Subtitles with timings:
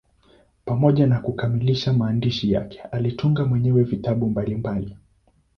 [0.65, 4.97] Pamoja na kukamilisha maandishi yake, alitunga mwenyewe vitabu mbalimbali.